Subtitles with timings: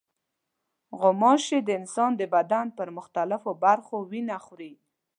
[0.99, 4.73] غوماشې د انسان د بدن پر مختلفو برخو وینه خوري.